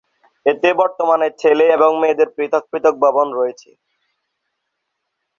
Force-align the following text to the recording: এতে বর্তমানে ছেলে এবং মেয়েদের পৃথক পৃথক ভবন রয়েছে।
এতে 0.45 0.69
বর্তমানে 0.79 1.27
ছেলে 1.41 1.65
এবং 1.75 1.91
মেয়েদের 2.01 2.29
পৃথক 2.35 2.63
পৃথক 2.71 2.95
ভবন 3.03 3.27
রয়েছে। 3.37 3.69